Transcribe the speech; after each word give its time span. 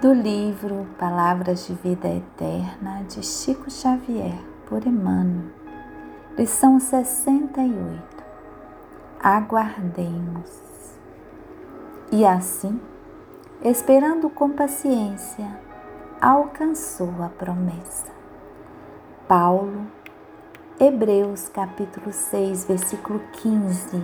do 0.00 0.14
livro 0.14 0.86
Palavras 0.98 1.66
de 1.66 1.74
Vida 1.74 2.08
Eterna 2.08 3.02
de 3.06 3.22
Chico 3.22 3.70
Xavier, 3.70 4.38
por 4.64 4.86
Emmanuel, 4.86 5.50
lição 6.38 6.80
68. 6.80 8.02
Aguardemos. 9.22 10.96
E 12.10 12.24
assim, 12.24 12.80
esperando 13.62 14.30
com 14.30 14.48
paciência, 14.48 15.46
alcançou 16.18 17.22
a 17.22 17.28
promessa. 17.28 18.10
Paulo, 19.28 19.86
Hebreus 20.80 21.50
capítulo 21.50 22.10
6, 22.10 22.64
versículo 22.64 23.20
15. 23.34 24.02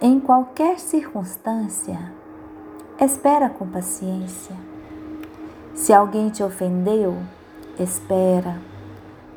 Em 0.00 0.18
qualquer 0.18 0.80
circunstância, 0.80 2.17
espera 3.00 3.48
com 3.48 3.66
paciência. 3.66 4.56
Se 5.72 5.92
alguém 5.92 6.30
te 6.30 6.42
ofendeu, 6.42 7.16
espera. 7.78 8.60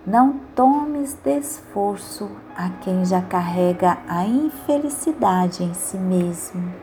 Não 0.05 0.39
tomes 0.55 1.15
desforço 1.23 2.31
a 2.57 2.69
quem 2.81 3.05
já 3.05 3.21
carrega 3.21 3.99
a 4.07 4.25
infelicidade 4.25 5.63
em 5.63 5.75
si 5.75 5.97
mesmo. 5.97 6.73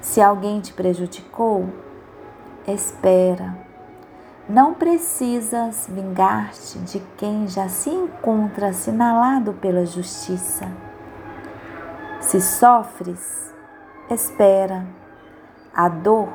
Se 0.00 0.22
alguém 0.22 0.60
te 0.60 0.72
prejudicou, 0.72 1.68
espera. 2.66 3.54
Não 4.48 4.72
precisas 4.72 5.86
vingar-te 5.90 6.78
de 6.78 7.00
quem 7.18 7.46
já 7.46 7.68
se 7.68 7.90
encontra 7.90 8.68
assinalado 8.68 9.52
pela 9.52 9.84
justiça. 9.84 10.66
Se 12.18 12.40
sofres, 12.40 13.52
espera 14.08 14.86
a 15.74 15.88
dor 15.88 16.28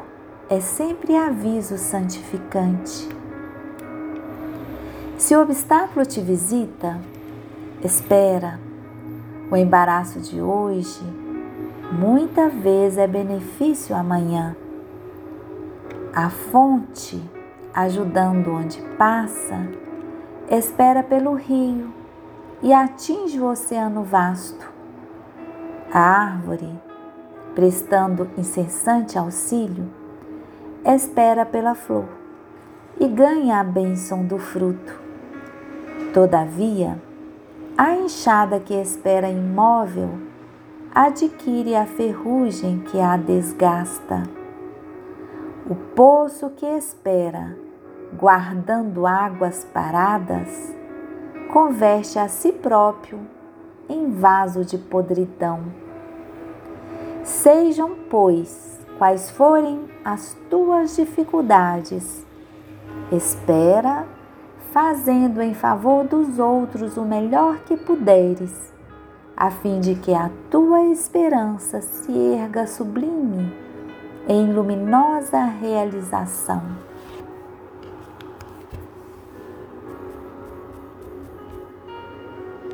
é 0.49 0.59
sempre 0.59 1.15
aviso 1.15 1.77
santificante. 1.77 3.09
Se 5.17 5.35
o 5.35 5.41
obstáculo 5.41 6.05
te 6.05 6.21
visita, 6.21 6.99
espera. 7.83 8.59
O 9.49 9.55
embaraço 9.55 10.19
de 10.19 10.41
hoje 10.41 11.03
muita 11.91 12.49
vez 12.49 12.97
é 12.97 13.07
benefício 13.07 13.95
amanhã. 13.95 14.55
A 16.13 16.29
fonte, 16.29 17.21
ajudando 17.73 18.51
onde 18.51 18.81
passa, 18.97 19.67
espera 20.49 21.03
pelo 21.03 21.33
rio 21.35 21.93
e 22.61 22.73
atinge 22.73 23.39
o 23.39 23.45
oceano 23.45 24.03
vasto. 24.03 24.71
A 25.91 25.99
árvore, 25.99 26.69
prestando 27.55 28.29
incessante 28.37 29.17
auxílio, 29.17 29.89
espera 30.85 31.45
pela 31.45 31.75
flor 31.75 32.07
e 32.99 33.07
ganha 33.07 33.59
a 33.59 33.63
bênção 33.63 34.25
do 34.25 34.37
fruto. 34.37 35.01
Todavia, 36.13 37.01
a 37.77 37.95
enxada 37.95 38.59
que 38.59 38.73
espera 38.73 39.29
imóvel 39.29 40.09
adquire 40.93 41.75
a 41.75 41.85
ferrugem 41.87 42.79
que 42.79 42.99
a 42.99 43.17
desgasta. 43.17 44.23
O 45.67 45.73
poço 45.73 46.51
que 46.51 46.65
espera, 46.65 47.57
guardando 48.13 49.07
águas 49.07 49.65
paradas, 49.73 50.75
converte 51.51 52.19
a 52.19 52.27
si 52.27 52.51
próprio 52.51 53.19
em 53.89 54.11
vaso 54.11 54.63
de 54.63 54.77
podridão. 54.77 55.82
Sejam, 57.23 57.95
pois, 58.09 58.77
quais 58.97 59.29
forem 59.29 59.89
as 60.03 60.35
tuas 60.49 60.95
dificuldades, 60.97 62.25
espera, 63.11 64.05
fazendo 64.73 65.41
em 65.41 65.53
favor 65.53 66.03
dos 66.03 66.37
outros 66.37 66.97
o 66.97 67.03
melhor 67.03 67.59
que 67.59 67.77
puderes, 67.77 68.73
a 69.37 69.49
fim 69.49 69.79
de 69.79 69.95
que 69.95 70.13
a 70.13 70.29
tua 70.51 70.81
esperança 70.87 71.81
se 71.81 72.11
erga 72.11 72.67
sublime 72.67 73.53
em 74.27 74.51
luminosa 74.51 75.45
realização. 75.45 76.61